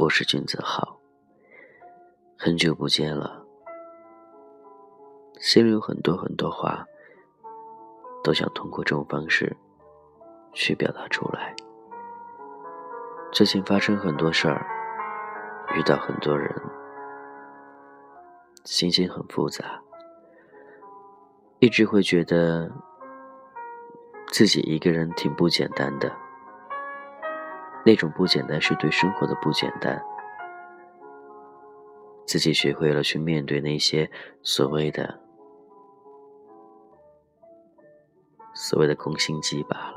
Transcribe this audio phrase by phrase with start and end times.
[0.00, 0.98] 我是君子浩，
[2.38, 3.44] 很久不见了，
[5.38, 6.86] 心里有很多很多话，
[8.24, 9.54] 都想通过这种方式
[10.54, 11.54] 去表达出来。
[13.30, 14.66] 最近发生很多事儿，
[15.76, 16.50] 遇到很多人，
[18.64, 19.82] 心情很复杂，
[21.58, 22.72] 一直会觉得
[24.28, 26.10] 自己一个人挺不简单的。
[27.84, 30.02] 那种不简单是对生活的不简单，
[32.26, 34.10] 自己学会了去面对那些
[34.42, 35.18] 所谓的
[38.52, 39.94] 所谓的空心计罢了。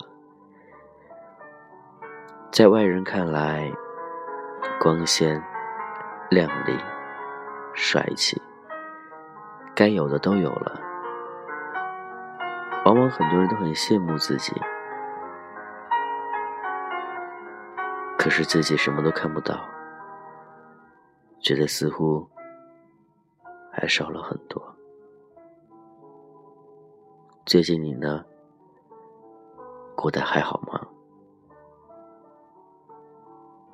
[2.51, 3.71] 在外人看来，
[4.79, 5.43] 光鲜、
[6.29, 6.77] 亮丽、
[7.73, 8.41] 帅气，
[9.75, 10.79] 该有的都有了，
[12.85, 14.53] 往往很多人都很羡慕自己。
[18.23, 19.59] 可是自己什么都看不到，
[21.41, 22.25] 觉得似乎
[23.69, 24.63] 还少了很多。
[27.45, 28.23] 最近你呢？
[29.97, 30.79] 过得还好吗？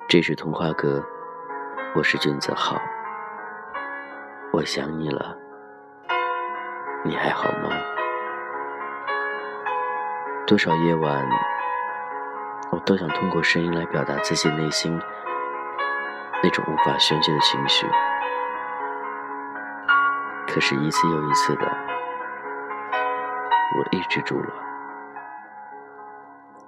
[0.08, 1.00] 这是童话哥，
[1.94, 2.76] 我是君子浩，
[4.52, 5.38] 我想你了，
[7.04, 7.70] 你还好吗？
[10.44, 11.24] 多少夜晚？
[12.72, 14.96] 我都想通过声音来表达自己内心
[16.42, 17.86] 那种无法宣泄的情绪，
[20.46, 21.66] 可是，一次又一次的，
[23.76, 24.52] 我抑制住了，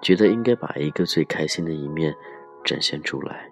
[0.00, 2.14] 觉得应该把一个最开心的一面
[2.64, 3.50] 展现出来，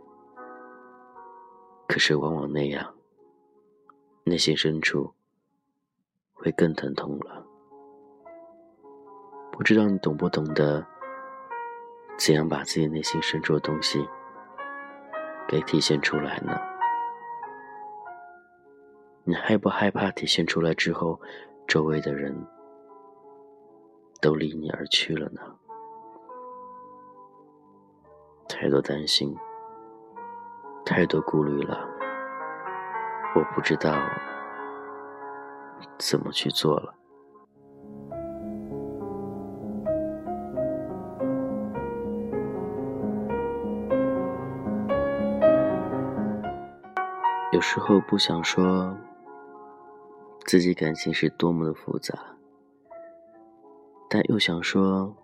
[1.89, 2.95] 可是，往往那样，
[4.25, 5.15] 内心深处
[6.35, 7.47] 会更疼痛了。
[9.53, 10.85] 不知道你懂不懂得？
[12.21, 14.07] 怎样把自己内心深处的东西
[15.49, 16.53] 给体现出来呢？
[19.25, 21.19] 你害不害怕体现出来之后，
[21.67, 22.47] 周围的人
[24.21, 25.41] 都离你而去了呢？
[28.47, 29.35] 太多担心，
[30.85, 31.89] 太多顾虑了，
[33.35, 33.99] 我不知道
[35.97, 36.95] 怎么去做了。
[47.53, 48.97] 有时候不想说
[50.47, 52.15] 自己感情是多么的复杂，
[54.09, 55.17] 但又想说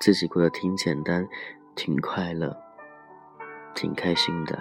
[0.00, 1.28] 自己过得挺简单、
[1.76, 2.56] 挺快乐、
[3.76, 4.58] 挺开心的。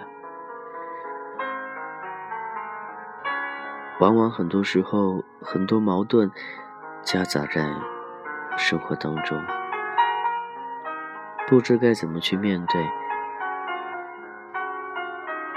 [4.00, 6.30] 往往很多时候，很多矛盾
[7.02, 7.68] 夹杂在
[8.58, 9.44] 生活当中，
[11.48, 13.05] 不知该怎么去面对。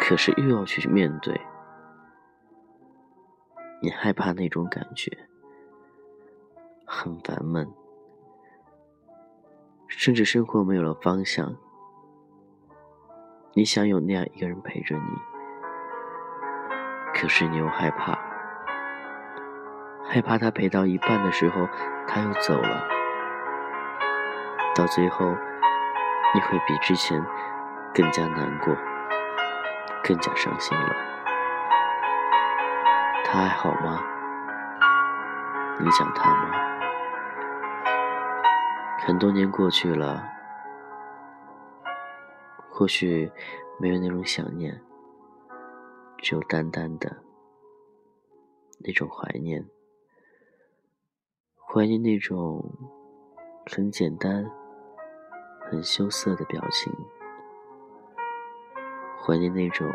[0.08, 1.38] 可是又要去面对，
[3.82, 5.28] 你害怕那种感觉，
[6.86, 7.70] 很烦闷，
[9.86, 11.54] 甚至生活没有了方向。
[13.52, 15.02] 你想有那样一个人陪着你，
[17.12, 18.18] 可是你又害怕，
[20.06, 21.68] 害怕他陪到一半的时候
[22.06, 22.88] 他又走了，
[24.74, 25.26] 到最后
[26.34, 27.22] 你会比之前
[27.92, 28.74] 更加难过。
[30.02, 30.94] 更加伤心了。
[33.24, 34.02] 他还好吗？
[35.80, 36.50] 你想他吗？
[39.06, 40.28] 很多年过去了，
[42.70, 43.30] 或许
[43.78, 44.80] 没有那种想念，
[46.18, 47.16] 只有淡淡的
[48.84, 49.64] 那种怀念，
[51.56, 52.64] 怀念那种
[53.70, 54.50] 很简单、
[55.70, 56.92] 很羞涩的表情。
[59.28, 59.86] 怀念那种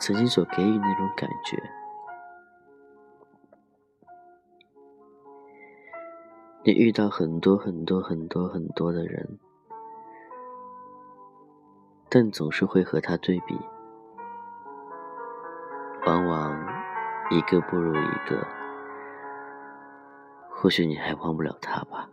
[0.00, 1.56] 曾经所给予那种感觉。
[6.64, 9.38] 你遇到很多很多很多很多的人，
[12.08, 13.56] 但总是会和他对比，
[16.04, 16.60] 往往
[17.30, 18.44] 一个不如一个。
[20.50, 22.10] 或许你还忘不了他吧。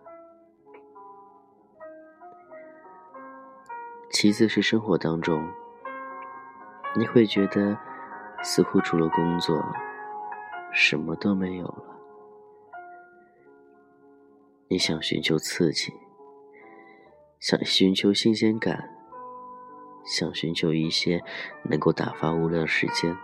[4.12, 5.44] 其次是生活当中。
[6.98, 7.78] 你会觉得，
[8.42, 9.62] 似乎除了工作，
[10.72, 11.84] 什么都没有了。
[14.70, 15.94] 你想寻求刺激，
[17.40, 18.90] 想寻求新鲜感，
[20.06, 21.22] 想寻求一些
[21.64, 23.16] 能够打发无聊时间，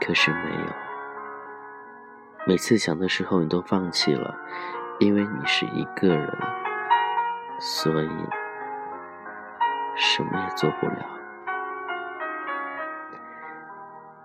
[0.00, 0.72] 可是没有。
[2.46, 4.38] 每次想的时候，你都放弃了，
[5.00, 6.38] 因为你是一个人，
[7.58, 8.43] 所以。
[9.96, 11.06] 什么也做不了。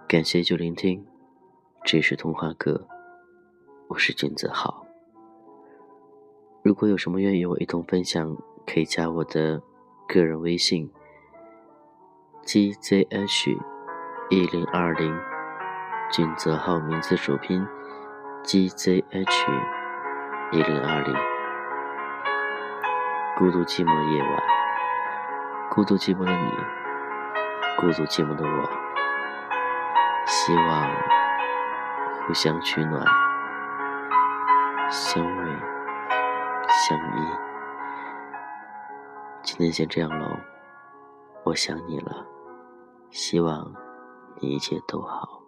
[0.07, 1.05] 感谢就聆听，
[1.83, 2.87] 这是童话哥，
[3.87, 4.85] 我是金子浩。
[6.63, 8.35] 如果有什么愿意我一同分享，
[8.65, 9.61] 可以加我的
[10.07, 10.91] 个人微信
[12.43, 13.57] ：gzh
[14.29, 15.15] 一零二零，
[16.11, 17.65] 俊泽浩名字首拼
[18.43, 19.03] ：gzh
[20.51, 21.13] 一零二零。
[23.37, 24.43] 孤独寂寞夜晚，
[25.71, 26.51] 孤独寂寞的你，
[27.79, 28.69] 孤独寂寞的我，
[30.25, 30.89] 希望
[32.25, 33.05] 互相取暖，
[34.89, 35.59] 相偎
[36.67, 37.37] 相依。
[39.43, 40.37] 今天先这样喽，
[41.43, 42.25] 我想你了，
[43.11, 43.71] 希望
[44.41, 45.43] 你一切都好。